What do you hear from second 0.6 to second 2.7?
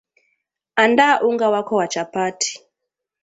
Andaa unga wako wa chapati